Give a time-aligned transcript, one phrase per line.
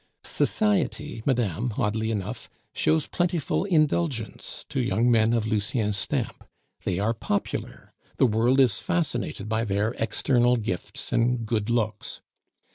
[0.23, 6.43] "Society, madame, oddly enough, shows plentiful indulgence to young men of Lucien's stamp;
[6.85, 12.19] they are popular, the world is fascinated by their external gifts and good looks.